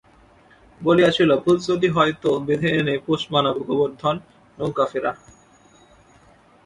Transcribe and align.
বলিয়াছিল, 0.81 1.29
ভূত 1.43 1.59
যদি 1.69 1.87
হয় 1.95 2.13
তো 2.23 2.29
বেঁধে 2.47 2.69
এনে 2.79 2.95
পোষ 3.05 3.21
মানাব 3.33 3.55
গোবর্ধন, 3.67 4.15
নৌকা 4.57 4.85
ফেরা। 4.91 5.11